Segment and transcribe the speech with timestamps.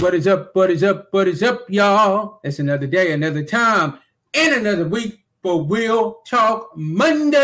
[0.00, 0.56] What is up?
[0.56, 1.06] What is up?
[1.12, 2.40] What is up, y'all?
[2.42, 4.00] It's another day, another time,
[4.34, 7.38] and another week for Real Talk Monday.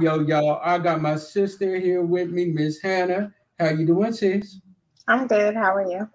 [0.00, 3.32] Yo, y'all, I got my sister here with me, Miss Hannah.
[3.60, 4.58] How you doing, sis?
[5.06, 5.54] I'm good.
[5.54, 6.10] How are you?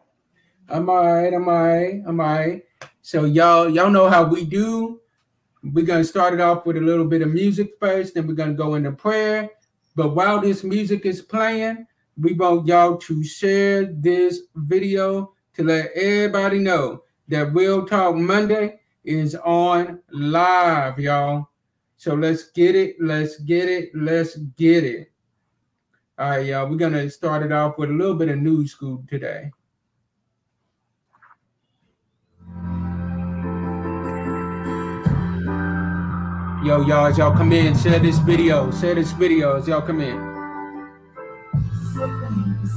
[0.68, 1.34] I'm all right.
[1.34, 2.04] I'm all right.
[2.06, 2.66] I'm all right.
[3.02, 5.00] So y'all, y'all know how we do.
[5.64, 8.54] We're gonna start it off with a little bit of music first, then we're gonna
[8.54, 9.50] go into prayer.
[9.96, 11.88] But while this music is playing,
[12.20, 18.80] we want y'all to share this video to let everybody know that Real Talk Monday
[19.04, 21.48] is on live, y'all.
[21.98, 25.12] So let's get it, let's get it, let's get it.
[26.18, 26.70] All right, y'all.
[26.70, 29.52] We're gonna start it off with a little bit of news scoop today.
[36.66, 40.02] Yo, y'all, as y'all come in, share this video, share this video as y'all come
[40.02, 40.29] in.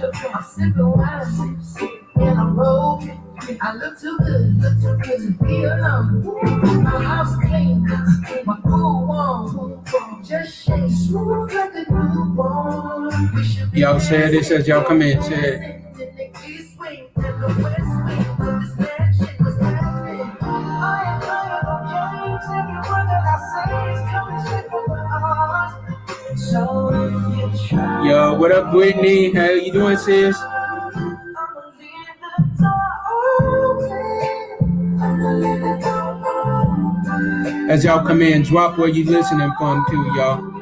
[0.00, 0.14] that.
[0.14, 0.44] Shut your trap.
[0.44, 1.60] Sipping wine.
[2.16, 3.10] In a robe.
[3.60, 6.24] I look too good, look too good to be alone.
[6.82, 7.86] My house clean,
[8.44, 9.84] my pool warm.
[10.24, 13.30] Just shake smooth like a newborn.
[13.74, 14.66] Y'all share this as
[28.46, 29.32] what up, Whitney?
[29.32, 30.40] How you doing, sis?
[37.68, 40.55] As y'all come in, drop where you listening from too, y'all.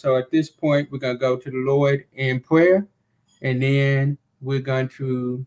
[0.00, 2.86] So at this point, we're gonna go to the Lord in prayer,
[3.42, 5.44] and then we're going to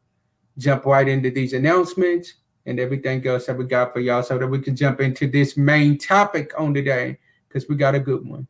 [0.59, 2.35] jump right into these announcements
[2.67, 5.57] and everything else that we got for y'all, so that we can jump into this
[5.57, 8.47] main topic on today, because we got a good one.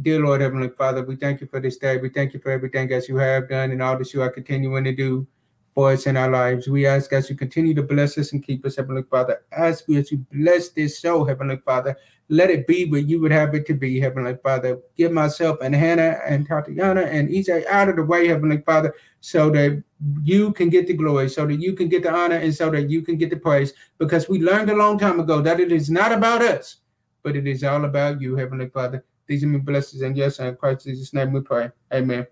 [0.00, 1.98] Dear Lord Heavenly Father, we thank you for this day.
[1.98, 4.84] We thank you for everything that you have done and all that you are continuing
[4.84, 5.26] to do
[5.74, 6.68] for us in our lives.
[6.68, 9.42] We ask as you continue to bless us and keep us, Heavenly Father.
[9.52, 11.96] Ask we as you bless this show, Heavenly Father.
[12.30, 14.78] Let it be what you would have it to be, Heavenly Father.
[14.96, 19.48] Give myself and Hannah and Tatiana and EJ out of the way, Heavenly Father, so
[19.50, 19.82] that
[20.22, 22.90] you can get the glory, so that you can get the honor, and so that
[22.90, 23.72] you can get the praise.
[23.96, 26.76] Because we learned a long time ago that it is not about us,
[27.22, 29.04] but it is all about you, Heavenly Father.
[29.26, 31.70] These are my blessings and yes, in Christ Jesus' name we pray.
[31.92, 32.26] Amen.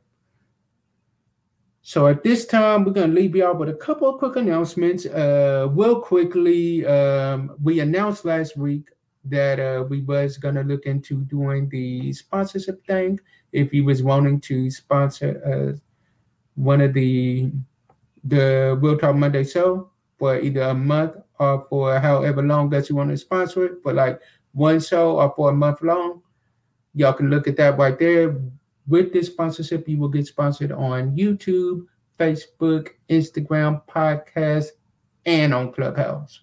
[1.83, 5.07] So at this time, we're going to leave y'all with a couple of quick announcements.
[5.07, 8.89] Uh, real quickly, um, we announced last week
[9.31, 13.21] that uh, we was to look into doing the sponsorship thing.
[13.53, 15.79] If you was wanting to sponsor uh,
[16.55, 17.51] one of the
[18.25, 22.97] the Real Talk Monday show for either a month or for however long that you
[22.97, 24.21] want to sponsor it, for like
[24.53, 26.23] one show or for a month long,
[26.95, 28.37] y'all can look at that right there.
[28.89, 31.87] With this sponsorship, you will get sponsored on YouTube,
[32.19, 34.69] Facebook, Instagram, podcast,
[35.25, 36.41] and on Clubhouse.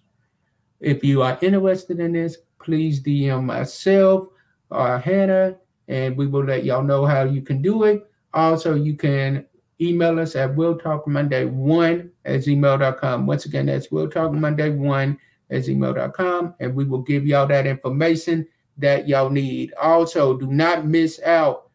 [0.79, 4.27] If you are interested in this, please DM myself
[4.69, 5.57] or Hannah,
[5.87, 8.09] and we will let y'all know how you can do it.
[8.33, 9.45] Also, you can
[9.79, 13.27] email us at Real Talk Monday 1 at gmail.com.
[13.27, 15.17] Once again, that's Real Talk Monday 1
[15.51, 19.73] at gmail.com, and we will give y'all that information that y'all need.
[19.79, 21.69] Also, do not miss out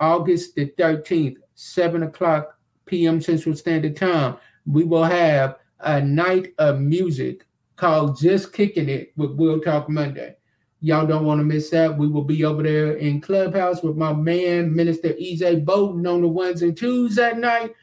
[0.00, 3.20] August the 13th, 7 o'clock p.m.
[3.20, 4.36] Central Standard Time.
[4.66, 7.44] We will have a night of music
[7.78, 10.34] called Just Kicking It with Real Talk Monday.
[10.80, 11.96] Y'all don't want to miss that.
[11.96, 16.28] We will be over there in Clubhouse with my man, Minister EJ Bowden, on the
[16.28, 17.74] ones and twos that night.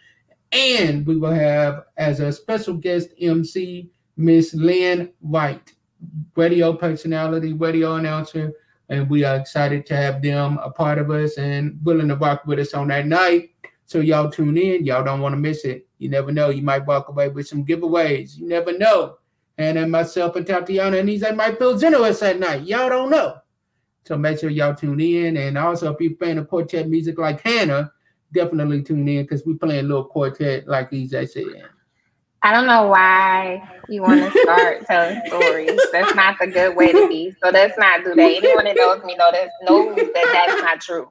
[0.52, 5.74] And we will have as a special guest MC, Miss Lynn White,
[6.36, 8.54] radio personality, radio announcer.
[8.90, 12.46] And we are excited to have them a part of us and willing to rock
[12.46, 13.50] with us on that night.
[13.86, 14.86] So y'all tune in.
[14.86, 15.88] Y'all don't want to miss it.
[16.00, 16.50] You never know.
[16.50, 18.38] You might walk away with some giveaways.
[18.38, 19.18] You never know.
[19.58, 22.64] And then myself and Tatiana, and they might feel generous at night.
[22.64, 23.38] Y'all don't know.
[24.06, 25.38] So make sure y'all tune in.
[25.38, 27.92] And also, if you're playing a quartet music like Hannah,
[28.34, 31.44] definitely tune in because we playing a little quartet like EJ said.
[32.44, 35.82] I don't know why you want to start telling stories.
[35.92, 37.34] That's not the good way to be.
[37.42, 38.22] So let's not do that.
[38.22, 41.10] Anyone that knows me know that knows that that's not true.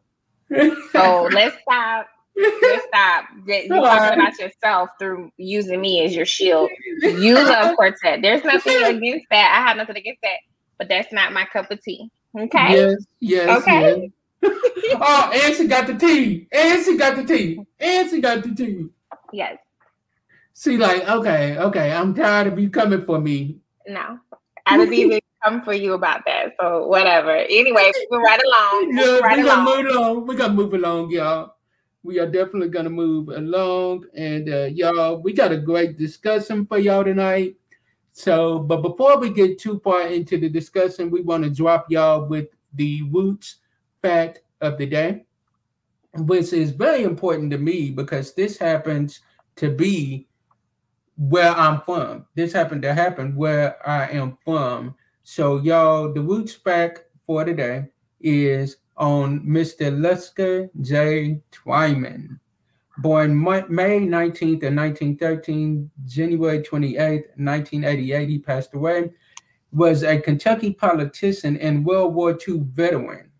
[0.92, 2.06] So let's stop.
[2.36, 3.26] Stop.
[3.46, 6.70] You talking about yourself through using me as your shield.
[7.02, 8.22] You love quartet.
[8.22, 9.56] There's nothing against that.
[9.56, 10.38] I have nothing against that,
[10.78, 12.10] but that's not my cup of tea.
[12.36, 12.72] Okay.
[12.72, 13.06] Yes.
[13.20, 13.62] Yes.
[13.62, 14.10] Okay.
[14.42, 14.52] Yes.
[15.00, 16.48] oh, and she got the tea.
[16.52, 17.60] And she got the tea.
[17.78, 18.86] And she got the tea.
[19.32, 19.58] Yes.
[20.52, 23.58] See, like, okay, okay, I'm tired of you coming for me.
[23.86, 24.18] No.
[24.66, 26.54] I didn't even come for you about that.
[26.60, 27.30] So whatever.
[27.30, 28.96] Anyway, we're right along.
[28.96, 29.64] Yeah, right we along.
[29.64, 30.26] gonna move along.
[30.26, 31.54] We gotta move along, y'all.
[32.04, 36.78] We are definitely gonna move along, and uh, y'all, we got a great discussion for
[36.78, 37.56] y'all tonight.
[38.12, 42.26] So, but before we get too far into the discussion, we want to drop y'all
[42.26, 43.56] with the roots
[44.02, 45.24] fact of the day,
[46.12, 49.20] which is very important to me because this happens
[49.56, 50.28] to be
[51.16, 52.26] where I'm from.
[52.34, 54.94] This happened to happen where I am from.
[55.22, 57.86] So, y'all, the roots fact for today
[58.20, 59.90] is on Mr.
[59.90, 61.40] Luska J.
[61.52, 62.38] Twyman.
[62.98, 69.10] Born May 19th of 1913, January 28th, 1988, he passed away.
[69.72, 73.30] Was a Kentucky politician and World War II veteran.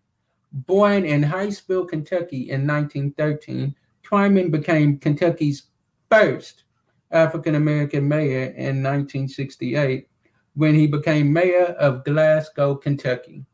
[0.51, 3.73] Born in Hiseville, Kentucky in 1913,
[4.03, 5.67] Twyman became Kentucky's
[6.11, 6.63] first
[7.11, 10.07] African American mayor in 1968
[10.55, 13.45] when he became mayor of Glasgow, Kentucky.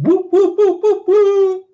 [0.00, 1.64] Whoop, whoop, whoop, whoop, whoop.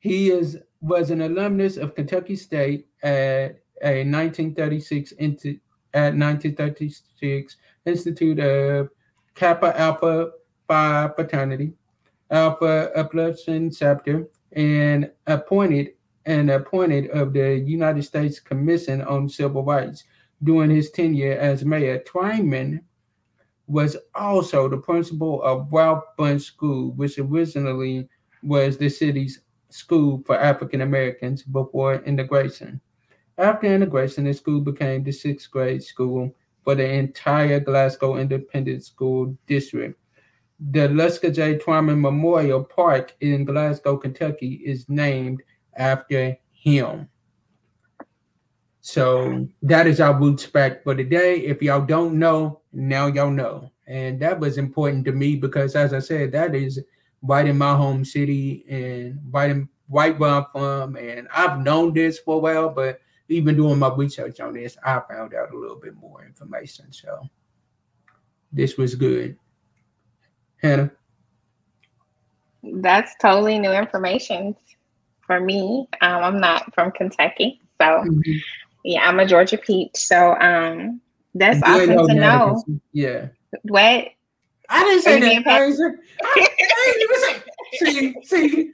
[0.00, 5.58] He is was an alumnus of Kentucky State at a 1936 into,
[5.94, 8.90] at 1936 Institute of
[9.34, 10.32] Kappa Alpha
[10.68, 11.72] Psi Fraternity,
[12.30, 15.94] Alpha Upsilon Chapter, and appointed
[16.26, 20.04] and appointed of the United States Commission on Civil Rights
[20.42, 21.98] during his tenure as mayor.
[22.00, 22.80] Twyman
[23.66, 28.08] was also the principal of Ralph Bunche School, which originally
[28.42, 29.40] was the city's
[29.70, 32.80] school for African Americans before integration.
[33.38, 36.34] After integration, the school became the sixth grade school
[36.64, 39.98] for the entire Glasgow Independent School District.
[40.58, 41.58] The Luska J.
[41.58, 45.42] Twyman Memorial Park in Glasgow, Kentucky is named
[45.76, 47.08] after him.
[48.86, 51.40] So that is our roots fact for today.
[51.40, 53.72] If y'all don't know, now y'all know.
[53.88, 56.80] And that was important to me because, as I said, that is
[57.20, 60.94] right in my home city and right in right where I'm from.
[60.94, 65.00] And I've known this for a while, but even doing my research on this, I
[65.10, 66.92] found out a little bit more information.
[66.92, 67.28] So
[68.52, 69.36] this was good.
[70.62, 70.92] Hannah.
[72.62, 74.54] That's totally new information
[75.26, 75.88] for me.
[76.02, 78.40] Um, I'm not from Kentucky, so Mhm.
[78.86, 79.96] Yeah, I'm a Georgia peach.
[79.96, 81.00] So um,
[81.34, 82.64] that's awesome to know.
[82.92, 83.26] Yeah.
[83.62, 84.08] What?
[84.68, 85.46] I didn't say that.
[85.48, 85.60] I,
[86.22, 88.22] I didn't even say.
[88.22, 88.72] See, see,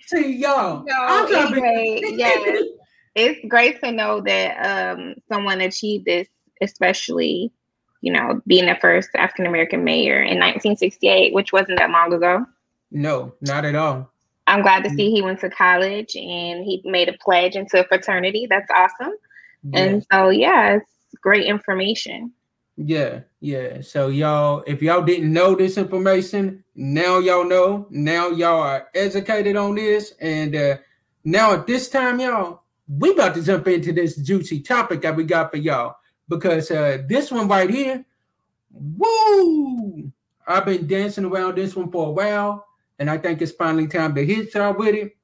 [0.00, 0.84] see, y'all.
[0.84, 2.62] No, I'm be- anyway, yes.
[3.14, 4.56] It's great to know that
[4.96, 6.26] um, someone achieved this,
[6.60, 7.52] especially,
[8.00, 12.44] you know, being the first African American mayor in 1968, which wasn't that long ago.
[12.90, 14.10] No, not at all.
[14.46, 14.96] I'm glad to Mm.
[14.96, 18.46] see he went to college and he made a pledge into a fraternity.
[18.50, 19.14] That's awesome.
[19.72, 22.32] And so, yeah, it's great information.
[22.76, 23.80] Yeah, yeah.
[23.80, 27.86] So y'all, if y'all didn't know this information, now y'all know.
[27.90, 30.76] Now y'all are educated on this, and uh,
[31.22, 35.24] now at this time, y'all, we about to jump into this juicy topic that we
[35.24, 35.96] got for y'all
[36.28, 38.04] because uh, this one right here,
[38.72, 40.10] woo!
[40.46, 42.66] I've been dancing around this one for a while,
[42.98, 45.16] and I think it's finally time to hit y'all with it,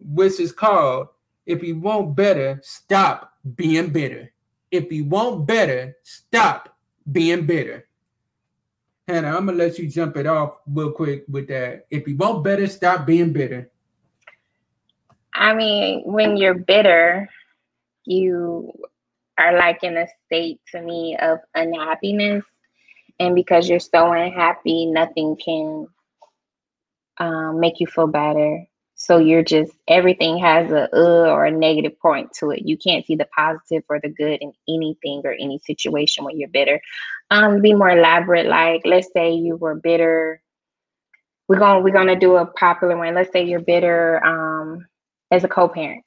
[0.00, 1.08] which is called
[1.44, 4.32] "If You Want Better, Stop Being Bitter."
[4.70, 6.76] If you want better, stop
[7.10, 7.86] being bitter.
[9.06, 11.86] Hannah, I'm gonna let you jump it off real quick with that.
[11.90, 13.70] If you want better, stop being bitter.
[15.34, 17.28] I mean, when you're bitter,
[18.04, 18.72] you
[19.36, 22.44] are like in a state to me of unhappiness.
[23.20, 25.86] And because you're so unhappy, nothing can
[27.18, 28.66] um, make you feel better.
[29.06, 32.62] So you're just, everything has a uh or a negative point to it.
[32.64, 36.48] You can't see the positive or the good in anything or any situation when you're
[36.48, 36.80] bitter.
[37.30, 38.46] Um, be more elaborate.
[38.46, 40.40] Like, let's say you were bitter.
[41.48, 43.14] We're gonna we're gonna do a popular one.
[43.14, 44.24] Let's say you're bitter.
[44.24, 44.86] Um,
[45.30, 46.04] as a co-parent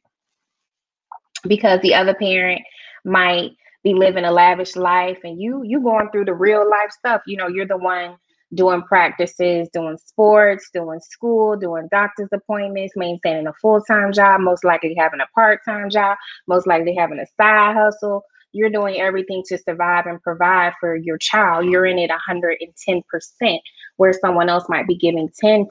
[1.47, 2.61] because the other parent
[3.05, 3.51] might
[3.83, 7.21] be living a lavish life and you you going through the real life stuff.
[7.27, 8.17] You know, you're the one
[8.53, 14.95] doing practices, doing sports, doing school, doing doctor's appointments, maintaining a full-time job, most likely
[14.97, 18.23] having a part-time job, most likely having a side hustle.
[18.53, 21.65] You're doing everything to survive and provide for your child.
[21.65, 23.59] You're in it 110%,
[23.97, 25.67] where someone else might be giving 10%.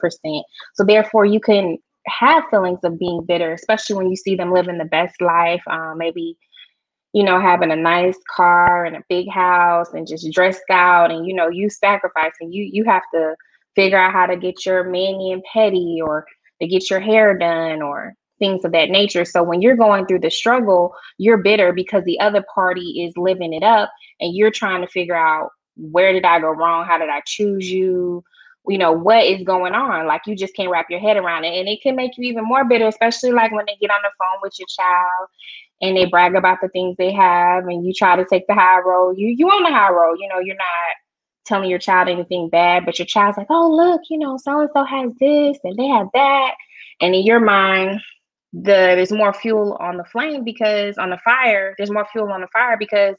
[0.75, 4.77] So therefore, you can have feelings of being bitter, especially when you see them living
[4.77, 6.37] the best life, um, maybe
[7.13, 11.25] you know, having a nice car and a big house and just dressed out and
[11.25, 12.51] you know, you sacrificing.
[12.51, 13.35] You you have to
[13.75, 16.25] figure out how to get your mani and pedi or
[16.61, 19.25] to get your hair done or things of that nature.
[19.25, 23.53] So when you're going through the struggle, you're bitter because the other party is living
[23.53, 26.85] it up and you're trying to figure out where did I go wrong?
[26.85, 28.23] How did I choose you?
[28.67, 30.07] You know, what is going on?
[30.07, 31.57] Like you just can't wrap your head around it.
[31.57, 34.09] And it can make you even more bitter, especially like when they get on the
[34.19, 35.29] phone with your child
[35.81, 38.79] and they brag about the things they have and you try to take the high
[38.79, 40.95] road you you on the high road you know you're not
[41.45, 44.69] telling your child anything bad but your child's like oh look you know so and
[44.73, 46.55] so has this and they have that
[47.01, 47.99] and in your mind
[48.53, 52.41] the there's more fuel on the flame because on the fire there's more fuel on
[52.41, 53.15] the fire because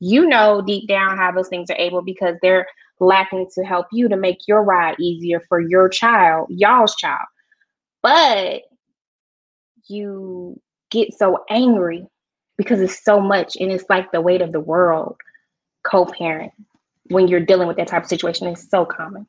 [0.00, 2.66] you know deep down how those things are able because they're
[3.00, 7.26] lacking to help you to make your ride easier for your child y'all's child.
[8.02, 8.62] But
[9.88, 10.60] you
[10.92, 12.06] get so angry
[12.56, 15.16] because it's so much and it's like the weight of the world
[15.84, 16.52] co-parent
[17.10, 19.26] when you're dealing with that type of situation is so common.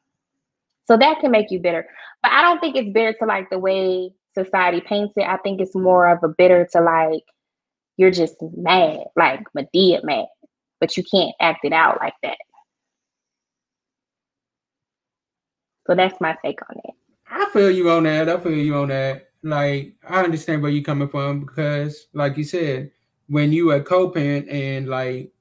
[0.85, 1.87] So that can make you bitter.
[2.21, 5.23] But i don't think it's bitter to like the way society paints it.
[5.27, 7.23] I think it's more of a bitter to like
[7.97, 10.25] you're just mad like Madea mad
[10.79, 12.37] but you can't act it out like that.
[15.87, 16.93] So that's my take on it.
[17.29, 18.27] I feel you on that.
[18.27, 22.43] I feel you on that like I understand where you're coming from because, like you
[22.43, 22.91] said,
[23.27, 25.31] when you a co-parent and like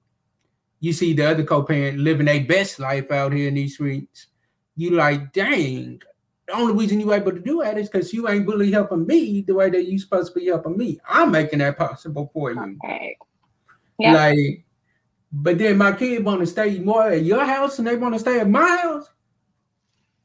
[0.80, 4.26] you see the other co-parent living their best life out here in these streets,
[4.76, 6.02] you like, dang.
[6.48, 9.42] The only reason you able to do that is because you ain't really helping me
[9.42, 10.98] the way that you supposed to be helping me.
[11.08, 12.78] I'm making that possible for you.
[12.84, 13.16] Okay.
[14.00, 14.14] Yeah.
[14.14, 14.64] Like,
[15.30, 18.20] but then my kid want to stay more at your house and they want to
[18.20, 19.08] stay at my house.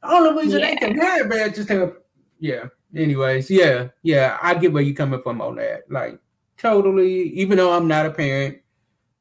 [0.02, 0.70] The only reason yeah.
[0.70, 1.94] they can have that just have,
[2.40, 5.90] yeah anyways, yeah, yeah, I get where you're coming from on that.
[5.90, 6.18] Like
[6.56, 8.58] totally, even though I'm not a parent,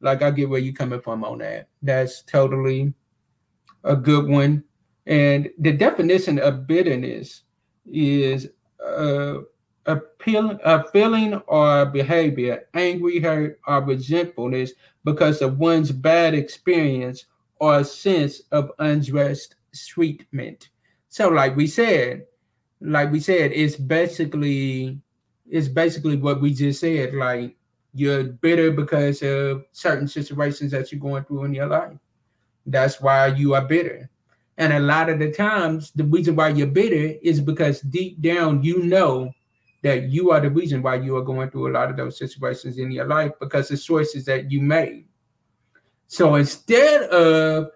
[0.01, 1.69] like I get where you're coming from on that.
[1.81, 2.93] That's totally
[3.83, 4.63] a good one.
[5.05, 7.43] And the definition of bitterness
[7.85, 8.49] is
[8.85, 9.39] uh,
[9.85, 14.73] a, feeling, a feeling or behavior, angry, hurt, or resentfulness
[15.05, 17.25] because of one's bad experience
[17.59, 19.55] or a sense of unjust
[19.87, 20.69] treatment.
[21.09, 22.26] So, like we said,
[22.81, 24.99] like we said, it's basically
[25.49, 27.13] it's basically what we just said.
[27.13, 27.55] Like
[27.93, 31.97] you're bitter because of certain situations that you're going through in your life.
[32.65, 34.09] That's why you are bitter.
[34.57, 38.63] And a lot of the times, the reason why you're bitter is because deep down
[38.63, 39.31] you know
[39.83, 42.77] that you are the reason why you are going through a lot of those situations
[42.77, 45.05] in your life because the choices that you made.
[46.07, 47.69] So instead of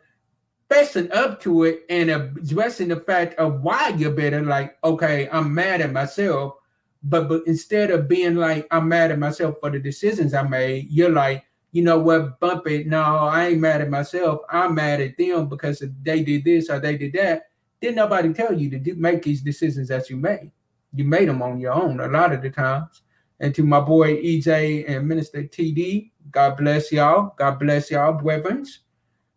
[0.72, 5.54] fessing up to it and addressing the fact of why you're bitter, like, okay, I'm
[5.54, 6.56] mad at myself.
[7.04, 10.88] But but instead of being like, I'm mad at myself for the decisions I made,
[10.90, 12.88] you're like, you know what, bump it.
[12.88, 14.42] No, I ain't mad at myself.
[14.50, 17.44] I'm mad at them because they did this or they did that.
[17.82, 20.52] Didn't nobody tell you to do, make these decisions that you made.
[20.94, 23.02] You made them on your own a lot of the times.
[23.40, 27.34] And to my boy EJ and Minister TD, God bless y'all.
[27.38, 28.66] God bless y'all, brethren.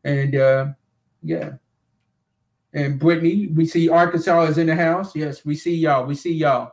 [0.05, 0.67] And uh,
[1.25, 1.53] yeah.
[2.73, 5.15] And Brittany, we see Arkansas is in the house.
[5.17, 6.07] Yes, we see y'all.
[6.07, 6.73] We see y'all.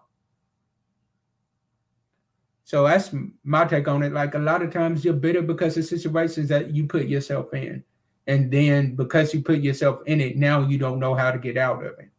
[2.63, 4.11] So that's my take on it.
[4.11, 7.83] Like a lot of times you're bitter because of situations that you put yourself in.
[8.27, 11.57] And then because you put yourself in it, now you don't know how to get
[11.57, 12.09] out of it.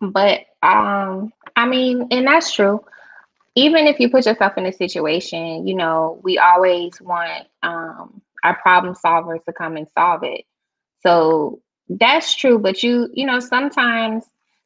[0.00, 2.84] But um, I mean, and that's true.
[3.54, 8.56] Even if you put yourself in a situation, you know, we always want um our
[8.62, 10.44] problem solvers to come and solve it.
[11.06, 14.24] So that's true, but you, you know, sometimes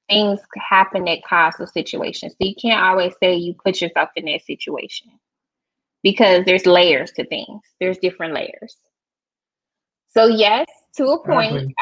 [0.09, 2.31] things happen that cause the situation.
[2.31, 5.09] So you can't always say you put yourself in that situation
[6.03, 7.61] because there's layers to things.
[7.79, 8.77] There's different layers.
[10.09, 10.67] So yes,
[10.97, 11.75] to a point,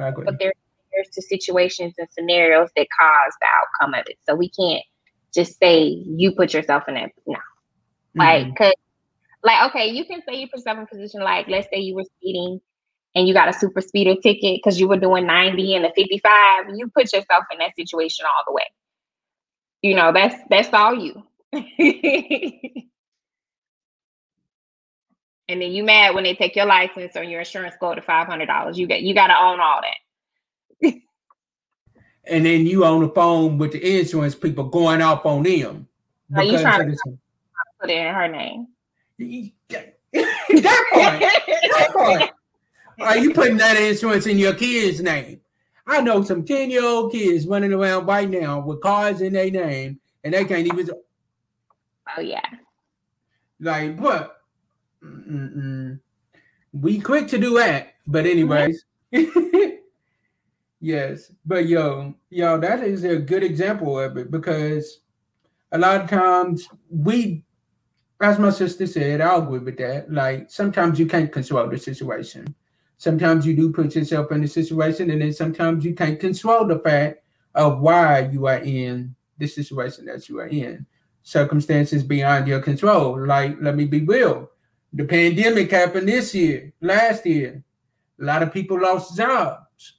[0.00, 0.24] I agree.
[0.24, 0.54] but there's
[0.92, 4.16] layers to situations and scenarios that cause the outcome of it.
[4.26, 4.82] So we can't
[5.34, 7.10] just say you put yourself in that.
[7.26, 8.20] No, mm-hmm.
[8.20, 8.72] like because
[9.44, 11.94] like okay, you can say you put yourself in a position like let's say you
[11.94, 12.60] were speeding
[13.16, 16.66] and you got a super speeder ticket because you were doing 90 and a 55,
[16.76, 18.64] you put yourself in that situation all the way.
[19.80, 21.22] You know, that's that's all you.
[21.52, 21.62] and
[25.48, 28.46] then you mad when they take your license or your insurance go to five hundred
[28.46, 28.78] dollars.
[28.78, 30.94] You get you got to own all that.
[32.24, 35.86] and then you on the phone with the insurance people going off on them.
[36.34, 36.96] Are you trying to
[37.80, 38.66] put it in her name?
[40.12, 41.20] that part.
[41.20, 42.30] That part.
[43.00, 45.40] Are you putting that insurance in your kid's name?
[45.86, 49.50] I know some 10 year old kids running around right now with cars in their
[49.50, 50.90] name and they can't even
[52.16, 52.40] oh yeah.
[53.60, 54.42] like what?
[55.02, 56.00] Mm-mm.
[56.72, 58.84] We quick to do that, but anyways,
[60.80, 61.30] yes.
[61.44, 65.00] But yo, yo, that is a good example of it because
[65.72, 67.44] a lot of times we,
[68.20, 70.12] as my sister said, I'll agree with that.
[70.12, 72.54] Like sometimes you can't control the situation.
[72.98, 76.78] Sometimes you do put yourself in a situation, and then sometimes you can't control the
[76.78, 77.22] fact
[77.54, 80.86] of why you are in the situation that you are in
[81.22, 83.26] circumstances beyond your control.
[83.26, 84.50] Like, let me be real.
[84.92, 87.64] The pandemic happened this year, last year.
[88.20, 89.94] A lot of people lost jobs.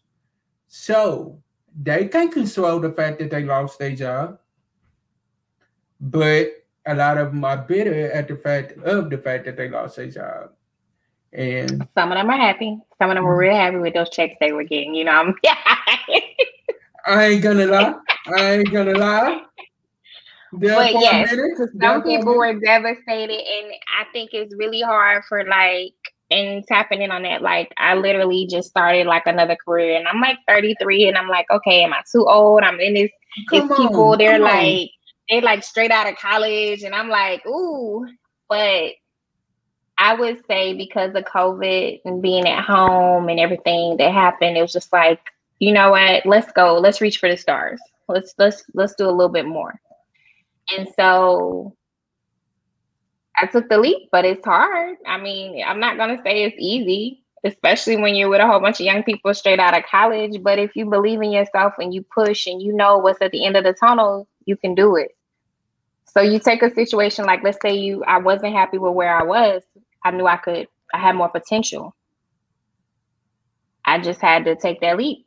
[0.67, 1.43] So
[1.79, 4.39] they can't control the fact that they lost their job.
[5.99, 9.69] But a lot of them are bitter at the fact of the fact that they
[9.69, 10.51] lost their job.
[11.33, 12.79] And Some of them are happy.
[12.97, 13.39] Some of them were mm-hmm.
[13.39, 14.95] real happy with those checks they were getting.
[14.95, 15.35] You know, I'm
[17.05, 17.95] I ain't gonna lie.
[18.35, 19.41] I ain't gonna lie.
[20.53, 22.37] There But yes, minute, some people minute.
[22.37, 25.93] were devastated and i think it's really hard for like
[26.31, 30.21] and tapping in on that like i literally just started like another career and i'm
[30.21, 33.11] like 33 and i'm like okay am i too old i'm in this
[33.49, 34.57] Come it's people on, they're come on.
[34.57, 34.89] like
[35.29, 38.07] they're like straight out of college and i'm like ooh
[38.49, 38.91] but
[39.99, 44.61] i would say because of covid and being at home and everything that happened it
[44.61, 45.19] was just like
[45.59, 49.11] you know what let's go let's reach for the stars let's let's let's do a
[49.11, 49.79] little bit more
[50.77, 51.75] and so
[53.37, 54.97] I took the leap, but it's hard.
[55.05, 58.79] I mean, I'm not gonna say it's easy, especially when you're with a whole bunch
[58.79, 60.41] of young people straight out of college.
[60.41, 63.45] But if you believe in yourself and you push and you know what's at the
[63.45, 65.11] end of the tunnel, you can do it.
[66.05, 69.23] So you take a situation like let's say you I wasn't happy with where I
[69.23, 69.63] was.
[70.07, 71.93] I knew I could I had more potential.
[73.83, 75.25] I just had to take that leap.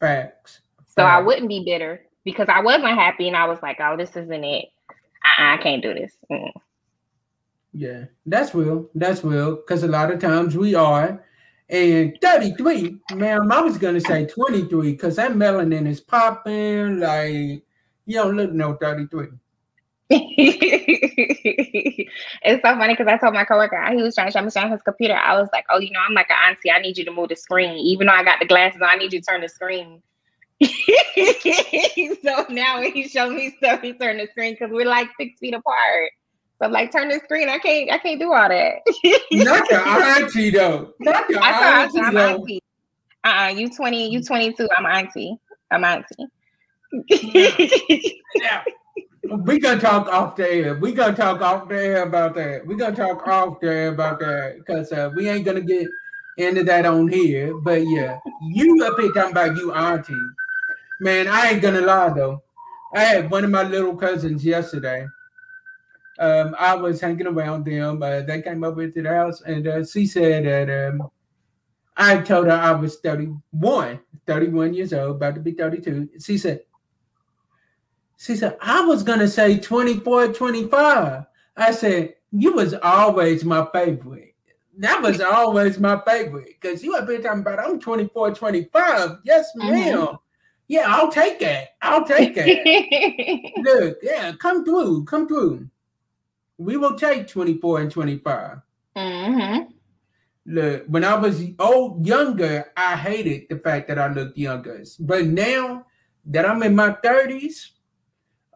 [0.00, 0.60] Facts.
[0.88, 4.10] So I wouldn't be bitter because I wasn't happy and I was like, oh, this
[4.10, 4.66] isn't it.
[5.38, 6.12] I, I can't do this.
[6.30, 6.52] Mm.
[7.72, 8.90] Yeah, that's real.
[8.94, 9.56] That's real.
[9.56, 11.24] Because a lot of times we are.
[11.68, 17.00] And 33, man, I was gonna say 23 because that melanin is popping.
[17.00, 17.62] Like,
[18.04, 19.28] you don't look no 33.
[22.44, 24.70] it's so funny because I told my coworker he was trying to show me showing
[24.70, 25.14] his computer.
[25.14, 26.70] I was like, "Oh, you know, I'm like an auntie.
[26.70, 28.80] I need you to move the screen, even though I got the glasses.
[28.80, 30.02] on, I need you to turn the screen."
[30.62, 35.38] so now when he showed me stuff, he turned the screen because we're like six
[35.40, 36.12] feet apart.
[36.58, 37.48] So I'm like, turn the screen.
[37.48, 37.90] I can't.
[37.90, 38.74] I can't do all that.
[39.32, 40.94] Not your auntie though.
[41.00, 42.20] Not your I auntie I'm though.
[42.20, 42.62] auntie.
[43.24, 44.10] Uh, uh you twenty.
[44.10, 44.68] You twenty two.
[44.76, 45.36] I'm auntie.
[45.70, 46.26] I'm auntie.
[47.08, 48.64] Yeah.
[49.24, 50.74] We gonna talk off the air.
[50.74, 52.66] We gonna talk off the air about that.
[52.66, 55.88] We gonna talk off the air about that because uh, we ain't gonna get
[56.38, 57.54] into that on here.
[57.54, 60.14] But yeah, you up here talking about you auntie.
[61.00, 62.42] Man, I ain't gonna lie though.
[62.94, 65.06] I had one of my little cousins yesterday.
[66.18, 68.02] Um, I was hanging around them.
[68.02, 71.08] Uh, they came over to the house and uh, she said that um,
[71.96, 76.08] I told her I was 31, 31 years old, about to be 32.
[76.20, 76.62] She said,
[78.22, 81.24] she said, I was gonna say 24, 25.
[81.56, 84.36] I said, you was always my favorite.
[84.78, 86.56] That was always my favorite.
[86.60, 89.10] Because you have been talking about I'm 24, 25.
[89.24, 89.70] Yes, Mhm.
[89.70, 90.16] ma'am.
[90.68, 91.70] Yeah, I'll take that.
[91.82, 93.52] I'll take that.
[93.62, 95.68] Look, yeah, come through, come through.
[96.58, 98.58] We will take 24 and 25.
[98.96, 99.56] hmm
[100.46, 104.82] Look, when I was old, younger, I hated the fact that I looked younger.
[105.00, 105.86] But now
[106.26, 107.70] that I'm in my 30s,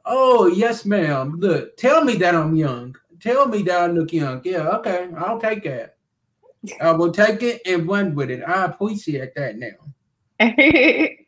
[0.07, 1.37] oh, yes, ma'am.
[1.39, 2.97] Look, tell me that I'm young.
[3.21, 4.41] Tell me that I look young.
[4.45, 5.97] Yeah, okay, I'll take that.
[6.81, 8.43] I will take it and run with it.
[8.43, 10.39] I appreciate that now.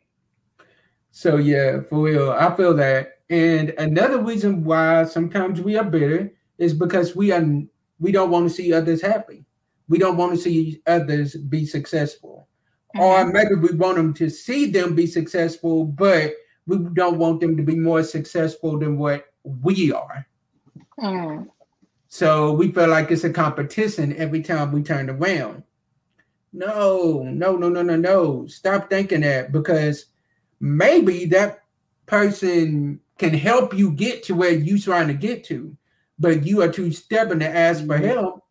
[1.19, 3.19] So yeah, for real, I feel that.
[3.29, 7.45] And another reason why sometimes we are bitter is because we are
[7.99, 9.43] we don't want to see others happy.
[9.89, 12.47] We don't want to see others be successful.
[12.97, 13.33] Or mm-hmm.
[13.33, 16.35] maybe we want them to see them be successful, but
[16.69, 20.27] we don't want them to be more successful than what we are.
[20.99, 21.47] Mm.
[22.07, 25.63] So we feel like it's a competition every time we turn around.
[26.53, 28.47] No, no, no, no, no, no.
[28.47, 30.05] Stop thinking that because
[30.59, 31.63] maybe that
[32.05, 35.75] person can help you get to where you're trying to get to,
[36.17, 38.43] but you are too stubborn to ask for help.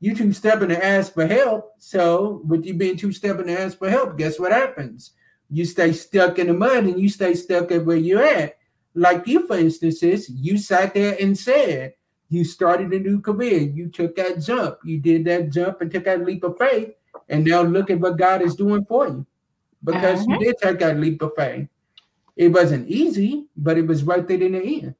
[0.00, 1.72] You too stepping to ask for help.
[1.78, 5.12] So with you being too stepping to ask for help, guess what happens?
[5.50, 8.58] You stay stuck in the mud and you stay stuck at where you're at.
[8.94, 11.94] Like you, for instance, is you sat there and said
[12.28, 13.60] you started a new career.
[13.60, 14.78] You took that jump.
[14.84, 16.92] You did that jump and took that leap of faith.
[17.28, 19.26] And now look at what God is doing for you.
[19.82, 20.28] Because Mhm.
[20.28, 21.68] you did take that leap of faith.
[22.36, 24.94] It wasn't easy, but it was right there in the end.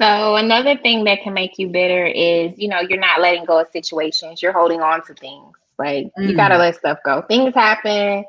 [0.00, 3.60] So another thing that can make you bitter is, you know, you're not letting go
[3.60, 4.42] of situations.
[4.42, 5.56] You're holding on to things.
[5.82, 6.36] Like you Mm.
[6.36, 7.22] gotta let stuff go.
[7.28, 8.24] Things happen.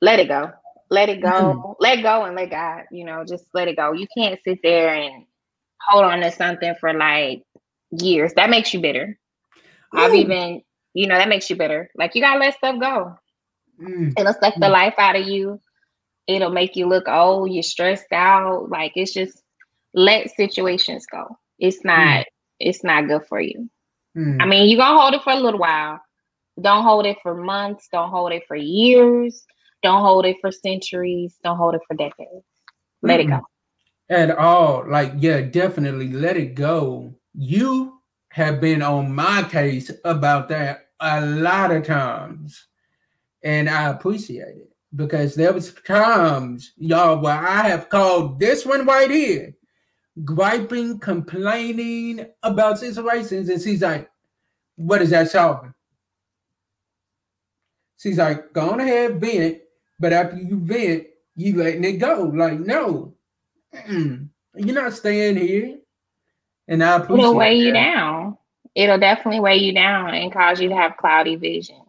[0.00, 0.50] Let it go.
[0.90, 1.56] Let it go.
[1.56, 1.74] Mm.
[1.80, 2.84] Let go and let God.
[2.92, 3.92] You know, just let it go.
[3.92, 5.24] You can't sit there and
[5.88, 7.42] hold on to something for like
[7.90, 8.34] years.
[8.34, 9.18] That makes you bitter.
[9.94, 10.62] I've even,
[10.94, 11.90] you know, that makes you bitter.
[11.96, 13.14] Like you gotta let stuff go.
[13.80, 14.12] Mm.
[14.18, 14.72] It'll suck the Mm.
[14.72, 15.60] life out of you.
[16.28, 17.50] It'll make you look old.
[17.52, 18.70] You're stressed out.
[18.70, 19.42] Like it's just
[19.94, 21.38] let situations go.
[21.58, 22.26] It's not.
[22.60, 23.68] It's not good for you.
[24.16, 24.38] Mm.
[24.40, 26.00] I mean, you're gonna hold it for a little while.
[26.60, 27.88] Don't hold it for months.
[27.92, 29.44] Don't hold it for years.
[29.82, 31.36] Don't hold it for centuries.
[31.44, 32.44] Don't hold it for decades.
[33.02, 33.40] Let it go.
[34.08, 34.84] at all.
[34.88, 37.14] Like, yeah, definitely let it go.
[37.34, 42.66] You have been on my case about that a lot of times,
[43.42, 48.84] and I appreciate it because there was times, y'all, where I have called this one
[48.84, 49.54] right here,
[50.24, 54.10] griping, complaining about situations, and she's like,
[54.74, 55.72] "What is that solving?"
[57.98, 59.58] She's like, "Go on ahead, vent,
[60.00, 61.06] but after you vent,
[61.36, 63.14] you letting it go." Like, no,
[63.74, 64.28] Mm-mm.
[64.54, 65.78] You're not staying here.
[66.66, 68.36] And I appreciate It'll weigh you down.
[68.74, 71.80] It'll definitely weigh you down and cause you to have cloudy vision.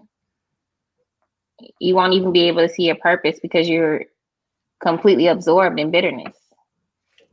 [1.79, 4.05] You won't even be able to see a purpose because you're
[4.81, 6.35] completely absorbed in bitterness.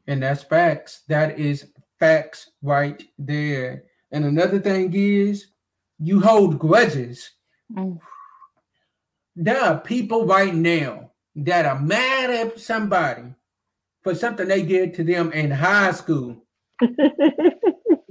[0.09, 1.03] And that's facts.
[1.09, 1.69] That is
[2.01, 3.85] facts right there.
[4.11, 5.47] And another thing is
[5.99, 7.31] you hold grudges.
[7.73, 7.99] Mm.
[9.39, 13.35] There are people right now that are mad at somebody
[14.03, 16.43] for something they did to them in high school.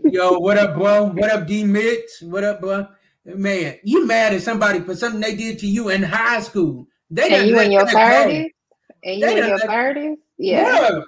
[0.03, 1.05] Yo, what up, bro?
[1.05, 2.11] What up, D Mitch?
[2.21, 2.87] What up, bro?
[3.25, 6.87] Man, you mad at somebody for something they did to you in high school.
[7.09, 8.51] They and you in your thirties?
[9.03, 10.17] And you in your thirties?
[10.37, 10.79] Yeah.
[10.79, 10.99] Yeah.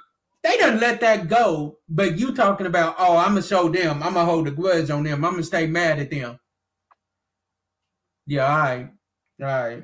[0.44, 4.14] They done let that go, but you talking about, oh, I'm gonna show them, I'm
[4.14, 6.40] gonna hold a grudge on them, I'm gonna stay mad at them.
[8.26, 8.90] Yeah, all right,
[9.42, 9.84] all right.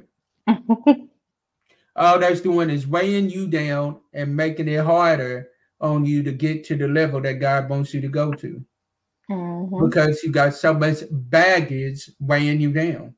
[1.96, 5.50] All that's doing is weighing you down and making it harder
[5.82, 8.64] on you to get to the level that God wants you to go to
[9.30, 9.90] Mhm.
[9.90, 13.16] because you got so much baggage weighing you down.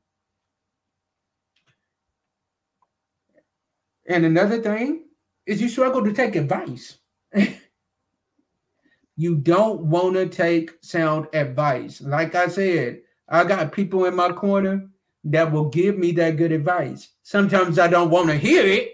[4.08, 5.04] And another thing
[5.46, 6.98] is you struggle to take advice.
[9.16, 12.00] you don't want to take sound advice.
[12.00, 14.88] Like I said, I got people in my corner
[15.26, 17.08] that will give me that good advice.
[17.22, 18.92] Sometimes I don't want to hear it,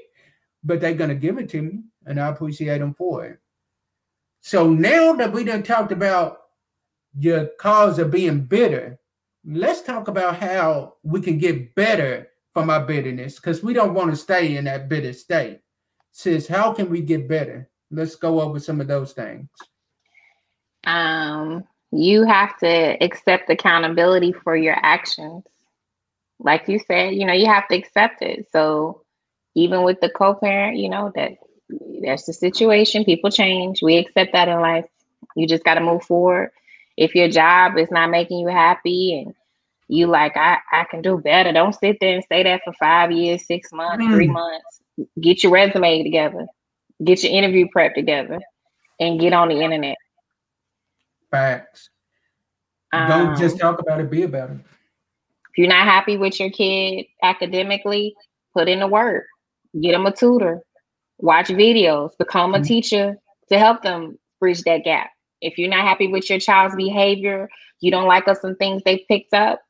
[0.64, 3.38] but they're going to give it to me, and I appreciate them for it.
[4.40, 6.38] So now that we done talked about
[7.18, 8.98] your cause of being bitter,
[9.44, 14.10] let's talk about how we can get better from our bitterness because we don't want
[14.10, 15.60] to stay in that bitter state.
[16.12, 17.68] Sis, how can we get better?
[17.90, 19.48] Let's go over some of those things.
[20.84, 25.44] um, you have to accept accountability for your actions.
[26.42, 28.46] Like you said, you know, you have to accept it.
[28.52, 29.02] So
[29.54, 31.32] even with the co-parent, you know, that
[32.04, 33.04] that's the situation.
[33.04, 33.82] People change.
[33.82, 34.86] We accept that in life.
[35.36, 36.50] You just got to move forward.
[36.96, 39.34] If your job is not making you happy and
[39.88, 41.52] you like, I, I can do better.
[41.52, 44.32] Don't sit there and say that for five years, six months, three Mm.
[44.32, 44.80] months.
[45.20, 46.46] Get your resume together.
[47.04, 48.40] Get your interview prep together
[49.00, 49.96] and get on the internet.
[51.30, 51.90] Facts.
[53.06, 54.56] don't just Um, talk about it, be about it.
[55.52, 58.14] If you're not happy with your kid academically,
[58.56, 59.26] put in the work.
[59.82, 60.62] Get them a tutor.
[61.18, 62.10] Watch videos.
[62.18, 62.66] Become a Mhm.
[62.66, 63.16] teacher
[63.50, 65.10] to help them bridge that gap.
[65.42, 67.48] If you're not happy with your child's behavior,
[67.80, 69.62] you don't like us some things they picked up,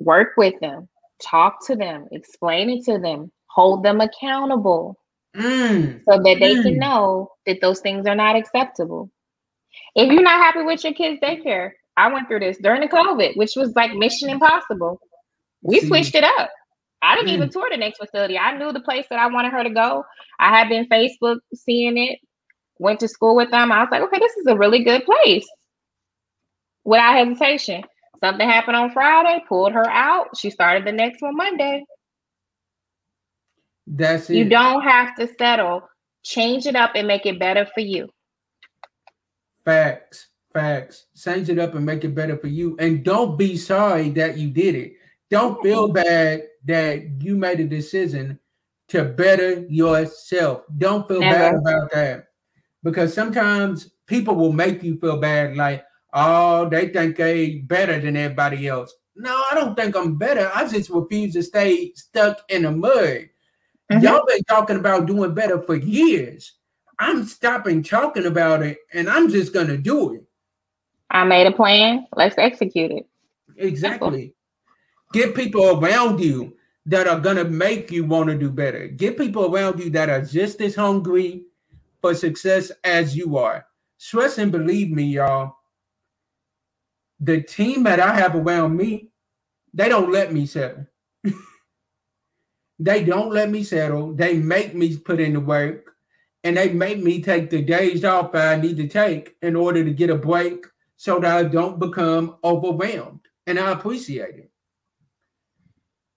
[0.00, 0.88] work with them.
[1.22, 2.08] Talk to them.
[2.12, 3.32] Explain it to them.
[3.50, 4.98] Hold them accountable
[5.36, 6.02] Mm.
[6.08, 6.78] so that they can Mm.
[6.78, 9.10] know that those things are not acceptable.
[9.96, 13.36] If you're not happy with your kids' daycare, I went through this during the COVID,
[13.36, 15.00] which was like mission impossible.
[15.62, 15.86] We See.
[15.88, 16.50] switched it up.
[17.02, 17.34] I didn't Mm.
[17.34, 18.38] even tour the next facility.
[18.38, 20.04] I knew the place that I wanted her to go.
[20.38, 22.18] I had been Facebook seeing it,
[22.78, 23.70] went to school with them.
[23.72, 25.46] I was like, okay, this is a really good place.
[26.84, 27.84] Without hesitation.
[28.22, 30.36] Something happened on Friday, pulled her out.
[30.36, 31.84] She started the next one Monday.
[33.86, 34.36] That's it.
[34.36, 35.82] You don't have to settle.
[36.22, 38.08] Change it up and make it better for you.
[39.64, 40.29] Facts.
[40.52, 41.06] Facts.
[41.16, 42.76] Change it up and make it better for you.
[42.78, 44.94] And don't be sorry that you did it.
[45.30, 48.38] Don't feel bad that you made a decision
[48.88, 50.62] to better yourself.
[50.78, 51.38] Don't feel Never.
[51.38, 52.26] bad about that.
[52.82, 58.16] Because sometimes people will make you feel bad, like, oh, they think they better than
[58.16, 58.92] everybody else.
[59.14, 60.50] No, I don't think I'm better.
[60.52, 63.28] I just refuse to stay stuck in the mud.
[63.92, 64.02] Mhm.
[64.02, 66.54] Y'all been talking about doing better for years.
[66.98, 70.24] I'm stopping talking about it and I'm just gonna do it.
[71.10, 72.06] I made a plan.
[72.14, 73.06] Let's execute it.
[73.56, 74.34] Exactly.
[75.12, 78.88] Get people around you that are gonna make you want to do better.
[78.88, 81.44] Get people around you that are just as hungry
[82.00, 83.66] for success as you are.
[84.00, 85.56] Trust and believe me, y'all.
[87.18, 89.10] The team that I have around me,
[89.74, 90.86] they don't let me settle.
[92.78, 94.14] they don't let me settle.
[94.14, 95.90] They make me put in the work
[96.44, 99.90] and they make me take the days off I need to take in order to
[99.90, 100.64] get a break
[101.00, 103.20] so that I don't become overwhelmed.
[103.46, 104.50] And I appreciate it.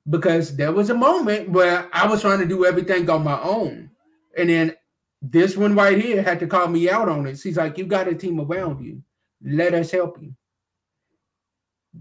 [0.09, 3.91] Because there was a moment where I was trying to do everything on my own.
[4.37, 4.75] And then
[5.21, 7.39] this one right here had to call me out on it.
[7.39, 9.01] She's like, You got a team around you.
[9.41, 10.35] Let us help you.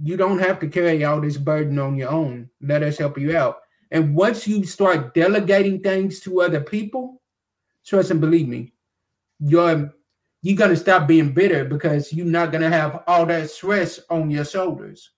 [0.02, 2.50] You don't have to carry all this burden on your own.
[2.60, 3.58] Let us help you out.
[3.92, 7.22] And once you start delegating things to other people,
[7.86, 8.72] trust and believe me,
[10.42, 14.30] you're you're gonna stop being bitter because you're not gonna have all that stress on
[14.30, 15.10] your shoulders.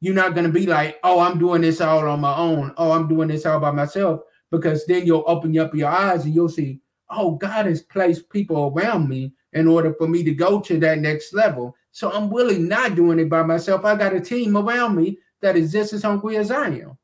[0.00, 2.74] You're not gonna be like, oh, I'm doing this all on my own.
[2.76, 4.22] Oh, I'm doing this all by myself.
[4.50, 8.72] Because then you'll open up your eyes and you'll see, oh, God has placed people
[8.76, 11.74] around me in order for me to go to that next level.
[11.92, 13.84] So I'm really not doing it by myself.
[13.84, 16.98] I got a team around me that is just as hungry as I am.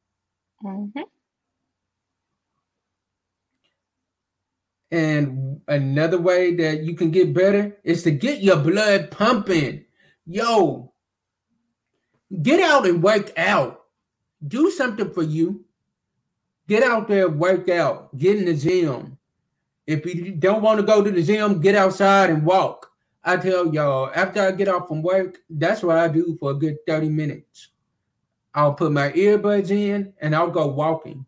[0.65, 1.05] Mhm.
[4.91, 9.85] And another way that you can get better is to get your blood pumping.
[10.27, 10.93] Yo,
[12.43, 13.83] get out and work out.
[14.47, 15.65] Do something for you.
[16.69, 19.17] Get out there, work out, get in the gym.
[19.87, 22.91] If you don't want to go to the gym, get outside and walk.
[23.25, 26.55] I tell y'all, after I get off from work, that's what I do for a
[26.55, 27.69] good 30 minutes.
[28.55, 31.25] I'll put my earbuds in and I'll go walking,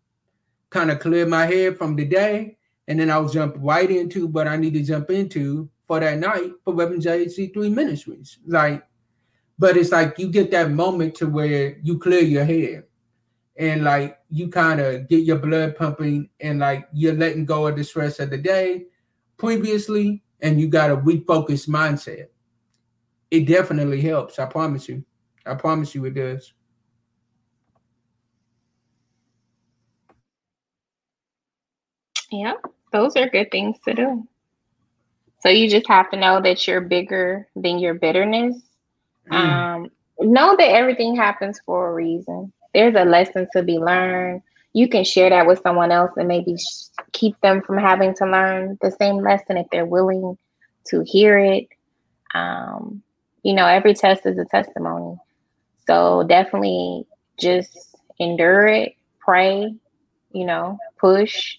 [0.68, 2.58] kind of clear my head from the day
[2.90, 6.50] and then I'll jump right into what I need to jump into for that night
[6.64, 8.40] for Reverend JC3 Ministries.
[8.44, 8.84] Like,
[9.60, 12.82] but it's like you get that moment to where you clear your head
[13.56, 17.76] and like you kind of get your blood pumping and like you're letting go of
[17.76, 18.86] the stress of the day
[19.36, 22.26] previously and you got a refocused mindset.
[23.30, 24.40] It definitely helps.
[24.40, 25.04] I promise you.
[25.46, 26.52] I promise you it does.
[32.32, 32.54] Yeah,
[32.92, 34.26] those are good things to do.
[35.40, 38.56] So you just have to know that you're bigger than your bitterness.
[39.30, 39.34] Mm.
[39.34, 42.52] Um, know that everything happens for a reason.
[42.74, 44.42] There's a lesson to be learned.
[44.72, 48.26] You can share that with someone else and maybe sh- keep them from having to
[48.26, 50.36] learn the same lesson if they're willing
[50.86, 51.66] to hear it.
[52.34, 53.02] Um,
[53.42, 55.16] you know, every test is a testimony.
[55.86, 57.06] So definitely
[57.38, 59.74] just endure it, pray,
[60.32, 61.56] you know, push,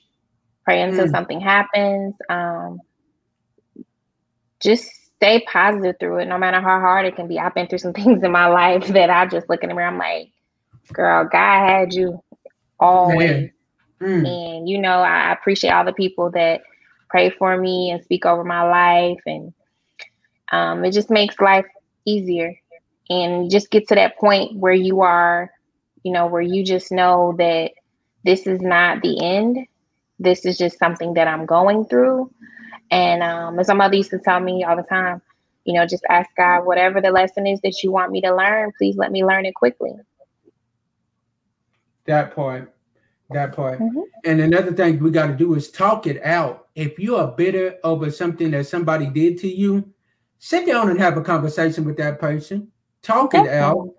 [0.65, 1.12] pray until Mm.
[1.12, 2.15] something happens.
[2.30, 2.82] Um,
[4.62, 7.39] just stay positive through it, no matter how hard it can be.
[7.39, 10.30] I've been through some things in my life that I just looking around, I'm like,
[10.93, 12.19] girl, God had you
[12.80, 13.52] always.
[14.02, 14.26] Mm.
[14.26, 16.62] And you know, I appreciate all the people that
[17.10, 19.54] pray for me and speak over my life, and
[20.52, 21.65] um, it just makes life
[22.06, 22.54] easier.
[23.10, 25.52] And just get to that point where you are,
[26.04, 27.71] you know, where you just know that
[28.24, 29.58] this is not the end.
[30.21, 32.31] This is just something that I'm going through.
[32.91, 35.21] And um, as my mother used to tell me all the time,
[35.65, 38.71] you know, just ask God whatever the lesson is that you want me to learn.
[38.77, 39.91] Please let me learn it quickly.
[42.05, 42.73] That part.
[43.31, 43.79] That part.
[43.79, 44.03] Mhm.
[44.25, 46.67] And another thing we got to do is talk it out.
[46.75, 49.91] If you are bitter over something that somebody did to you,
[50.38, 52.67] sit down and have a conversation with that person.
[53.01, 53.89] Talk it out.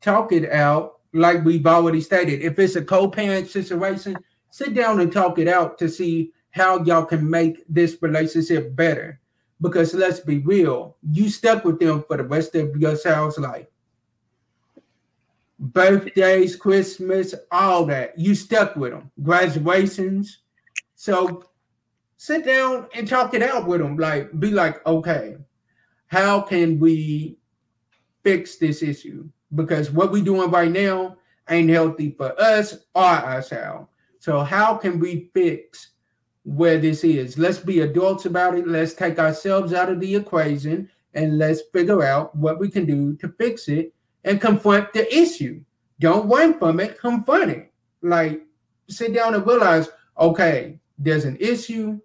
[0.00, 1.00] Talk it out.
[1.12, 4.16] Like we've already stated, if it's a co-parent situation,
[4.54, 9.18] sit down and talk it out to see how y'all can make this relationship better.
[9.60, 13.66] Because let's be real, you stuck with them for the rest of your child's life.
[15.58, 18.16] Birthdays, Christmas, all that.
[18.16, 19.10] You stuck with them.
[19.24, 20.42] Graduations.
[20.94, 21.42] So
[22.16, 23.96] sit down and talk it out with them.
[23.96, 25.36] Like, be like, okay,
[26.06, 27.38] how can we
[28.22, 29.28] fix this issue?
[29.52, 31.16] Because what we doing right now
[31.50, 33.88] ain't healthy for us or our child.
[34.24, 35.90] So how can we fix
[36.44, 37.36] where this is?
[37.36, 38.66] Let's be adults about it.
[38.66, 43.16] Let's take ourselves out of the equation and let's figure out what we can do
[43.16, 43.92] to fix it
[44.24, 45.62] and confront the issue.
[46.00, 47.70] Don't run from it, confront it.
[48.00, 48.40] Like
[48.88, 52.00] sit down and realize, okay, there's an issue.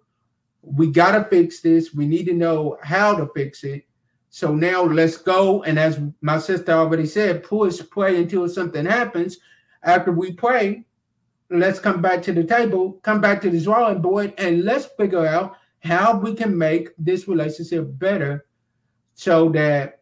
[0.60, 1.94] We got to fix this.
[1.94, 3.86] We need to know how to fix it.
[4.28, 5.62] So now let's go.
[5.62, 9.38] And as my sister already said, push, pray until something happens.
[9.82, 10.84] After we pray,
[11.50, 15.26] let's come back to the table, come back to the drawing board, and let's figure
[15.26, 18.46] out how we can make this relationship better
[19.14, 20.00] so that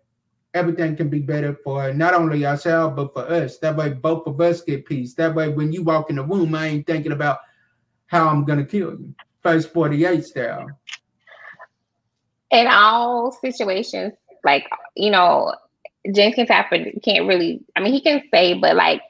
[0.54, 3.58] everything can be better for not only ourselves but for us.
[3.58, 5.14] That way, both of us get peace.
[5.14, 7.38] That way, when you walk in the room, I ain't thinking about
[8.06, 9.14] how I'm gonna kill you.
[9.42, 10.66] First 48 style.
[12.50, 14.64] In all situations, like
[14.96, 15.54] you know,
[16.14, 17.62] James can tap can't really.
[17.76, 19.02] I mean, he can say, but like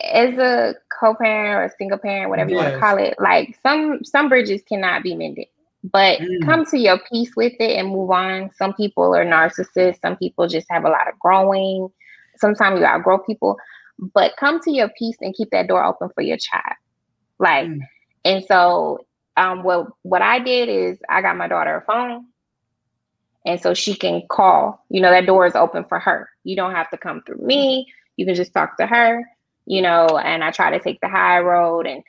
[0.00, 4.28] as a co-parent or single parent, whatever you want to call it, like some some
[4.28, 5.46] bridges cannot be mended.
[5.84, 6.44] But mm.
[6.44, 8.50] come to your peace with it and move on.
[8.54, 10.00] Some people are narcissists.
[10.00, 11.88] Some people just have a lot of growing.
[12.36, 13.58] Sometimes you outgrow people.
[13.98, 16.76] But come to your peace and keep that door open for your child.
[17.38, 17.80] Like, mm.
[18.24, 22.26] and so um what what I did is I got my daughter a phone.
[23.44, 24.84] And so she can call.
[24.88, 26.30] You know, that door is open for her.
[26.44, 27.92] You don't have to come through me.
[28.16, 29.24] You can just talk to her
[29.72, 31.86] you know, and I try to take the high road.
[31.86, 32.02] And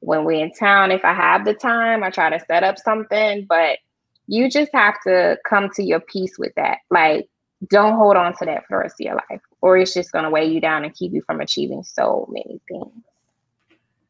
[0.00, 3.46] when we're in town, if I have the time, I try to set up something.
[3.48, 3.78] But
[4.26, 6.80] you just have to come to your peace with that.
[6.90, 7.26] Like,
[7.70, 10.24] don't hold on to that for the rest of your life, or it's just going
[10.24, 13.02] to weigh you down and keep you from achieving so many things.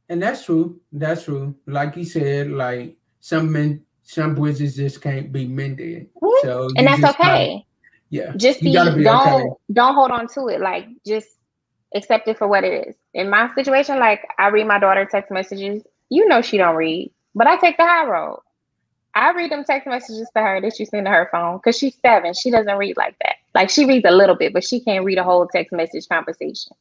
[0.09, 0.81] And that's true.
[0.91, 1.55] That's true.
[1.67, 6.09] Like you said, like some men, some bridges just can't be mended.
[6.21, 6.49] Mm-hmm.
[6.49, 7.15] So and that's okay.
[7.23, 7.59] Gotta,
[8.11, 9.45] yeah, just be, be don't okay.
[9.73, 10.61] don't hold on to it.
[10.61, 11.38] Like just
[11.95, 12.97] accept it for what it is.
[13.15, 15.83] In my situation, like I read my daughter text messages.
[16.11, 18.41] You know she don't read, but I take the high road.
[19.15, 21.97] I read them text messages to her that she send to her phone because she's
[22.01, 22.35] seven.
[22.35, 23.37] She doesn't read like that.
[23.55, 26.77] Like she reads a little bit, but she can't read a whole text message conversation.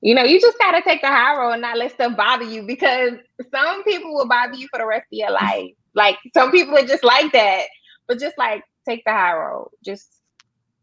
[0.00, 2.62] You know, you just gotta take the high road and not let stuff bother you
[2.62, 3.12] because
[3.50, 5.72] some people will bother you for the rest of your life.
[5.94, 7.64] Like some people are just like that.
[8.06, 9.70] But just like take the high road.
[9.84, 10.08] Just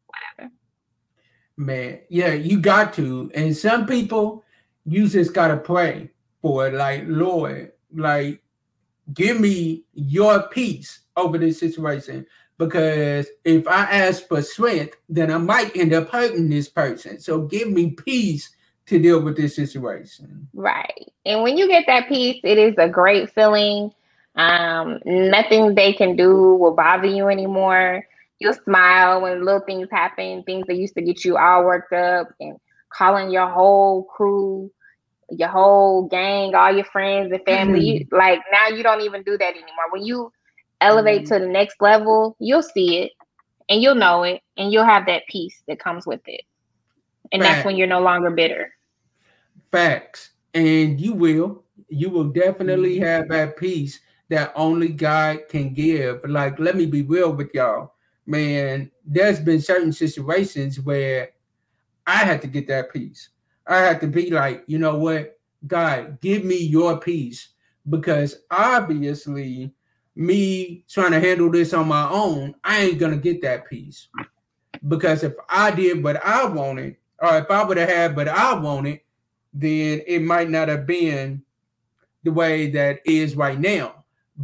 [0.07, 0.53] whatever.
[1.59, 3.29] Man, yeah, you got to.
[3.35, 4.45] And some people,
[4.85, 6.09] you just gotta pray
[6.41, 6.73] for it.
[6.73, 8.41] Like, Lord, like,
[9.13, 12.25] give me your peace over this situation.
[12.57, 17.19] Because if I ask for strength, then I might end up hurting this person.
[17.19, 20.47] So give me peace to deal with this situation.
[20.53, 21.11] Right.
[21.25, 23.91] And when you get that peace, it is a great feeling.
[24.35, 28.05] Um, nothing they can do will bother you anymore
[28.39, 32.29] you'll smile when little things happen, things that used to get you all worked up
[32.39, 32.57] and
[32.89, 34.71] calling your whole crew,
[35.29, 38.05] your whole gang, all your friends and family.
[38.05, 38.15] Mm-hmm.
[38.15, 39.91] like now you don't even do that anymore.
[39.91, 40.31] When you
[40.81, 41.33] elevate mm-hmm.
[41.35, 43.11] to the next level, you'll see it
[43.67, 46.41] and you'll know it and you'll have that peace that comes with it.
[47.31, 47.55] And Facts.
[47.55, 48.73] that's when you're no longer bitter.
[49.71, 50.31] Facts.
[50.53, 51.63] And you will.
[51.89, 53.05] You will definitely mm-hmm.
[53.05, 53.99] have that peace
[54.29, 56.23] that only God can give.
[56.27, 57.93] Like, let me be real with y'all
[58.29, 61.31] man, there's been certain situations where
[62.05, 63.29] I had to get that peace.
[63.67, 67.49] I had to be like, you know what, God, give me your peace
[67.89, 69.73] because obviously,
[70.15, 74.07] me trying to handle this on my own, I ain't gonna get that peace.
[74.87, 78.53] Because if I did what I wanted, or if I would have had what I
[78.53, 79.01] wanted,
[79.53, 81.41] then it might not have been
[82.23, 83.98] the way that is right now.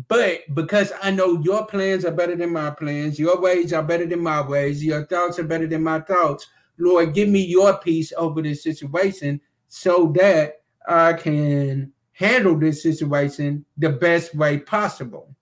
[0.10, 4.06] But because I know your plans are better than my plans, your ways are better
[4.06, 8.12] than my ways, your thoughts are better than my thoughts, Lord, give me your peace
[8.18, 15.34] over this situation so that I can handle this situation the best way possible.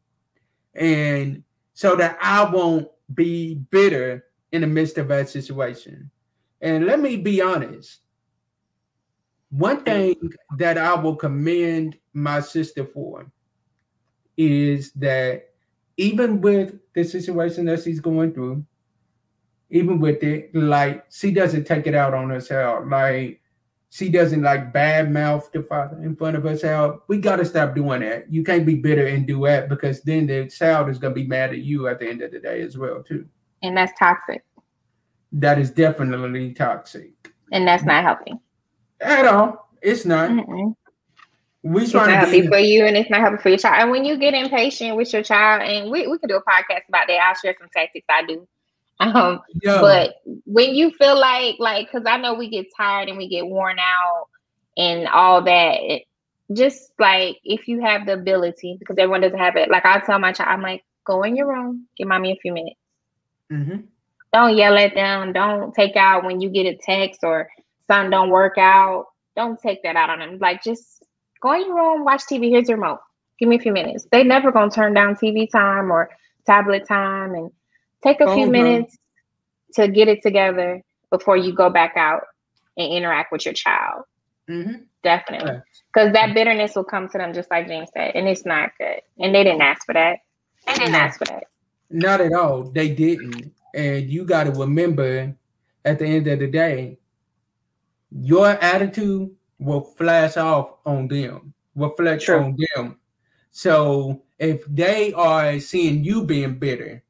[0.75, 6.11] And so that I won't be bitter in the midst of that situation.
[6.61, 8.01] And let me be honest.
[9.49, 10.15] One thing
[10.57, 13.31] that I will commend my sister for
[14.37, 15.49] is that
[15.97, 18.65] even with the situation that she's going through,
[19.69, 22.85] even with it, like she doesn't take it out on herself.
[22.87, 23.41] Like
[23.89, 27.01] she doesn't like bad mouth the father in front of herself.
[27.07, 28.31] We gotta stop doing that.
[28.31, 31.51] You can't be bitter and do that because then the child is gonna be mad
[31.51, 33.27] at you at the end of the day as well, too.
[33.61, 34.43] And that's toxic.
[35.31, 37.33] That is definitely toxic.
[37.51, 38.33] And that's not healthy.
[39.01, 39.69] At all.
[39.81, 40.29] It's not.
[40.29, 40.75] Mm-mm
[41.63, 43.83] we it's not healthy be- for you and it's not healthy for your child.
[43.83, 46.87] And when you get impatient with your child, and we, we can do a podcast
[46.89, 47.19] about that.
[47.21, 48.47] I'll share some tactics I do.
[48.99, 49.81] Um, Yo.
[49.81, 53.45] but when you feel like like because I know we get tired and we get
[53.45, 54.27] worn out
[54.77, 56.03] and all that, it,
[56.51, 59.69] just like if you have the ability, because everyone doesn't have it.
[59.69, 62.53] Like I tell my child, I'm like, go in your room, give mommy a few
[62.53, 62.79] minutes.
[63.51, 63.77] Mm-hmm.
[64.33, 65.31] Don't yell at them.
[65.31, 67.49] Don't take out when you get a text or
[67.87, 69.05] something don't work out.
[69.35, 70.37] Don't take that out on them.
[70.39, 71.02] Like just
[71.43, 72.49] go in your room, watch TV.
[72.49, 72.99] Here's your remote.
[73.39, 74.07] Give me a few minutes.
[74.11, 76.09] They never gonna turn down TV time or
[76.47, 77.51] tablet time and
[78.03, 78.63] take a few Phone time.
[78.63, 78.97] minutes
[79.75, 80.81] to get it together
[81.11, 82.23] before you go back out
[82.77, 84.03] and interact with your child.
[84.47, 84.71] hmm
[85.03, 85.61] Definitely.
[85.93, 89.01] Because that bitterness will come to them just like James said, and it's not good.
[89.19, 90.19] And they didn't ask for that.
[90.65, 90.99] They didn't No.
[90.99, 91.43] ask for that.
[91.89, 92.63] Not at all.
[92.63, 93.53] They didn't.
[93.75, 95.35] And you got to remember
[95.83, 96.99] at the end of the day,
[98.11, 99.31] your attitude
[99.63, 102.39] will flash off on them, reflect True.
[102.39, 102.99] on them.
[103.51, 107.03] So if they are seeing you being bitter,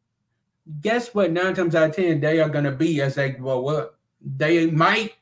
[0.82, 1.32] guess what?
[1.32, 3.99] Nine times out of 10, they are going to be as they grow up.
[4.22, 5.14] They might,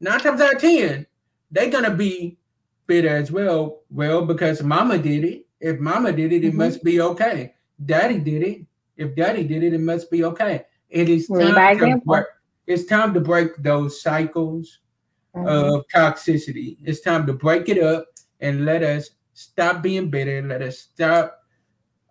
[0.00, 1.06] nine times out of 10,
[1.50, 2.38] they're going to be
[2.86, 3.82] bitter as well.
[3.90, 5.46] Well, because mama did it.
[5.60, 6.56] If mama did it, it Mhm.
[6.56, 7.54] must be okay.
[7.84, 8.66] Daddy did it.
[8.96, 10.64] If daddy did it, it must be okay.
[10.88, 12.24] It is time to break,
[12.66, 14.80] it's time to break those cycles
[15.36, 15.76] Mhm.
[15.78, 16.78] of toxicity.
[16.82, 18.06] It's time to break it up
[18.40, 20.42] and let us stop being bitter.
[20.42, 21.42] Let us stop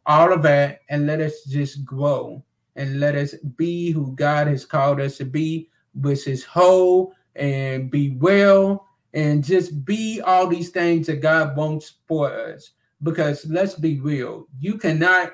[0.05, 2.43] all of that and let us just grow
[2.75, 7.89] and let us be who God has called us to be, which is whole and
[7.89, 12.71] be well and just be all these things that God wants for us.
[13.01, 15.33] Because let's be real, you cannot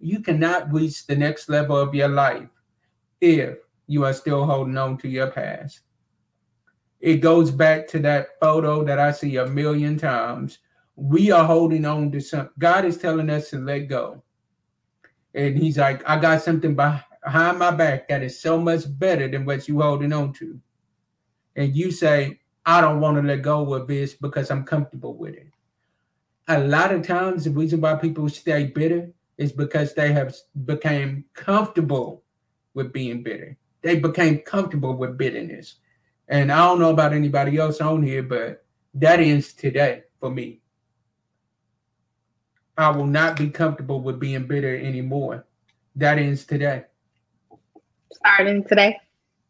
[0.00, 2.48] you cannot reach the next level of your life
[3.22, 3.56] if
[3.86, 5.80] you are still holding on to your past
[7.04, 10.60] it goes back to that photo that I see a million times.
[10.96, 12.48] We are holding on to some.
[12.58, 14.22] God is telling us to let go.
[15.34, 19.44] And he's like, I got something behind my back that is so much better than
[19.44, 20.58] what you're holding on to.
[21.56, 25.34] And you say, I don't want to let go of this because I'm comfortable with
[25.34, 25.52] it.
[26.48, 30.34] A lot of times the reason why people stay bitter is because they have
[30.64, 32.24] became comfortable
[32.72, 33.58] with being bitter.
[33.82, 35.80] They became comfortable with bitterness.
[36.28, 38.64] And I don't know about anybody else on here, but
[38.94, 40.60] that ends today for me.
[42.76, 45.46] I will not be comfortable with being bitter anymore.
[45.96, 46.84] That ends today.
[48.12, 48.96] Starting today.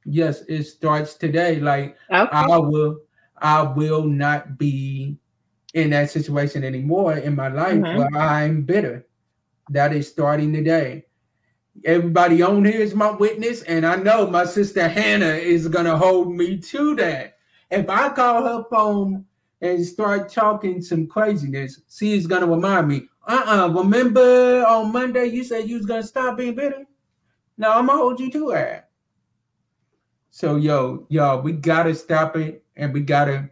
[0.05, 1.61] Yes, it starts today.
[1.61, 2.29] Like Okay.
[2.31, 3.01] I will,
[3.39, 5.16] I will not be
[5.72, 7.97] in that situation anymore in my life Mhm.
[7.97, 9.07] where I'm bitter.
[9.70, 11.07] That is starting today.
[11.83, 16.35] Everybody on here is my witness, and I know my sister Hannah is gonna hold
[16.35, 17.37] me to that.
[17.70, 19.25] If I call her phone
[19.61, 23.09] and start talking some craziness, she is gonna remind me.
[23.27, 23.68] Uh-uh.
[23.68, 26.87] Remember on Monday you said you was gonna stop being bitter.
[27.59, 28.91] No, I'm gonna hold you to that.
[30.31, 33.51] So yo, y'all, we gotta stop it, and we gotta,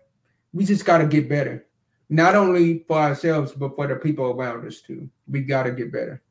[0.52, 1.66] we just gotta get better.
[2.08, 5.08] Not only for ourselves, but for the people around us too.
[5.28, 6.22] We gotta get better.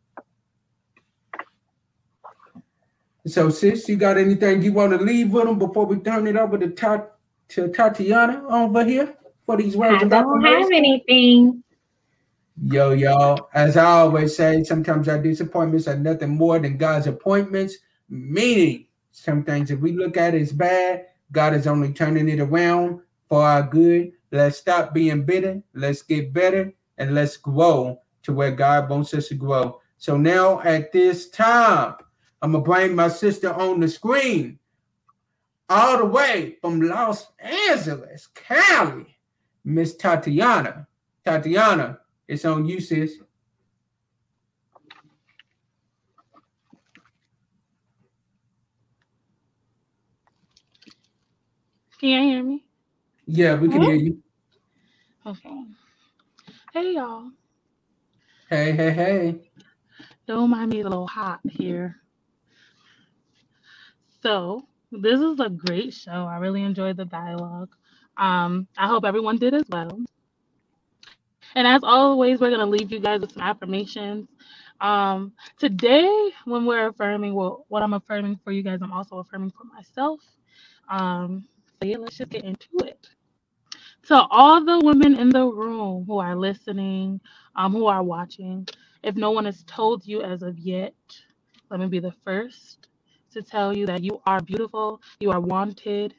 [3.25, 6.35] So, sis, you got anything you want to leave with them before we turn it
[6.35, 7.15] over to Tat-
[7.49, 9.15] to Tatiana over here
[9.45, 11.63] for these words I don't have anything.
[12.63, 17.77] Yo, y'all, as I always say, sometimes our disappointments are nothing more than God's appointments,
[18.09, 23.01] meaning some things that we look at as bad, God is only turning it around
[23.29, 24.11] for our good.
[24.31, 29.27] Let's stop being bitter, let's get better, and let's grow to where God wants us
[29.29, 29.79] to grow.
[29.97, 31.95] So now at this time,
[32.41, 34.57] I'm gonna bring my sister on the screen
[35.69, 39.15] all the way from Los Angeles, Cali,
[39.63, 40.87] Miss Tatiana.
[41.23, 43.17] Tatiana, it's on you, sis.
[51.99, 52.65] Can you hear me?
[53.27, 54.17] Yeah, we can hear you.
[55.25, 55.63] Okay.
[56.73, 57.29] Hey y'all.
[58.49, 59.51] Hey, hey, hey.
[60.25, 62.00] Don't mind me a little hot here.
[64.21, 66.11] So this is a great show.
[66.11, 67.73] I really enjoyed the dialogue.
[68.17, 69.99] Um, I hope everyone did as well.
[71.55, 74.27] And as always, we're gonna leave you guys with some affirmations.
[74.79, 79.51] Um, today, when we're affirming, well, what I'm affirming for you guys, I'm also affirming
[79.51, 80.21] for myself.
[80.89, 81.47] Um,
[81.81, 83.07] so yeah, let's just get into it.
[84.07, 87.19] To all the women in the room who are listening,
[87.55, 88.67] um, who are watching,
[89.03, 90.93] if no one has told you as of yet,
[91.69, 92.87] let me be the first
[93.33, 96.13] to tell you that you are beautiful, you are wanted,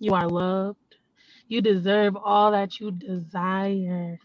[0.00, 0.96] you are loved,
[1.48, 4.18] you deserve all that you desire.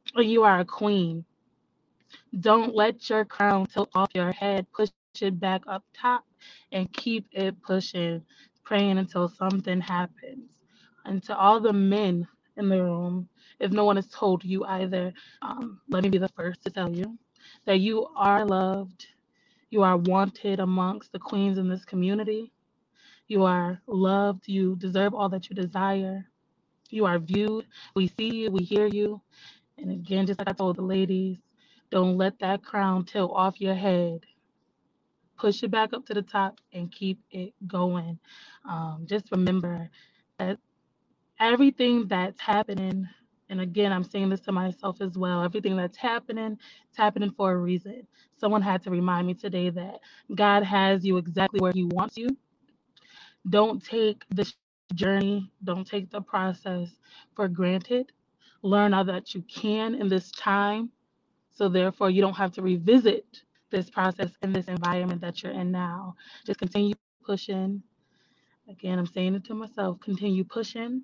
[0.16, 1.24] you are a queen.
[2.40, 4.66] Don't let your crown tilt off your head.
[4.72, 6.24] Push it back up top
[6.72, 8.22] and keep it pushing,
[8.64, 10.50] praying until something happens.
[11.06, 13.28] And to all the men in the room,
[13.60, 15.12] if no one has told you either,
[15.42, 17.18] um, let me be the first to tell you
[17.66, 19.06] that you are loved,
[19.70, 22.52] You are wanted amongst the queens in this community.
[23.28, 24.48] You are loved.
[24.48, 26.26] You deserve all that you desire.
[26.90, 27.66] You are viewed.
[27.94, 28.50] We see you.
[28.52, 29.22] We hear you.
[29.78, 31.38] And again, just like I told the ladies,
[31.90, 34.20] don't let that crown tilt off your head.
[35.38, 38.18] Push it back up to the top and keep it going.
[38.68, 39.90] Um, just remember
[40.38, 40.58] that
[41.40, 43.08] everything that's happening,
[43.50, 47.52] and again, I'm saying this to myself as well everything that's happening, it's happening for
[47.52, 48.06] a reason.
[48.38, 50.00] Someone had to remind me today that
[50.34, 52.30] God has you exactly where He wants you.
[53.48, 54.54] Don't take this
[54.94, 56.90] journey, don't take the process
[57.36, 58.12] for granted.
[58.62, 60.90] Learn all that you can in this time.
[61.54, 63.26] So, therefore, you don't have to revisit
[63.70, 66.16] this process in this environment that you're in now.
[66.46, 66.94] Just continue
[67.24, 67.82] pushing.
[68.68, 71.02] Again, I'm saying it to myself continue pushing.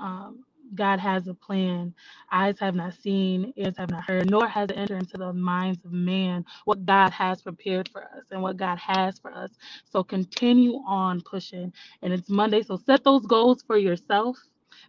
[0.00, 0.44] Um,
[0.74, 1.94] God has a plan.
[2.32, 5.84] Eyes have not seen, ears have not heard, nor has it entered into the minds
[5.84, 9.50] of man what God has prepared for us and what God has for us.
[9.84, 11.72] So continue on pushing.
[12.02, 14.38] And it's Monday, so set those goals for yourself.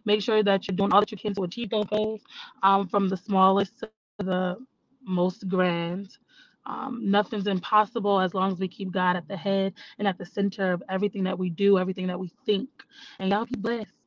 [0.04, 2.22] Make sure that you're doing all that you can to achieve those goals,
[2.62, 4.56] um, from the smallest to the
[5.02, 6.10] most grand.
[6.66, 10.26] Um, nothing's impossible as long as we keep God at the head and at the
[10.26, 12.70] center of everything that we do, everything that we think.
[13.18, 14.03] And y'all be blessed.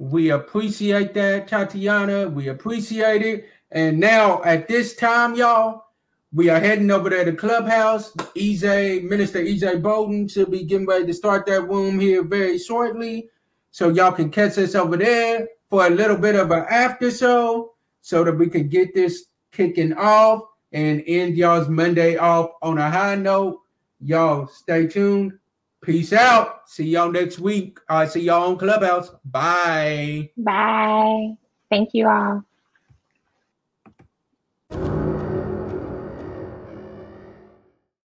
[0.00, 2.26] We appreciate that, Tatiana.
[2.26, 3.44] We appreciate it.
[3.70, 5.84] And now at this time, y'all,
[6.32, 8.12] we are heading over there to clubhouse.
[8.34, 13.28] EJ, Minister EJ Bolden should be getting ready to start that room here very shortly.
[13.72, 17.74] So y'all can catch us over there for a little bit of an after show
[18.00, 22.90] so that we can get this kicking off and end y'all's Monday off on a
[22.90, 23.60] high note.
[24.00, 25.38] Y'all stay tuned.
[25.82, 26.68] Peace out.
[26.68, 27.78] See y'all next week.
[27.88, 29.10] I see y'all on Clubhouse.
[29.24, 30.30] Bye.
[30.36, 31.32] Bye.
[31.70, 32.44] Thank you all.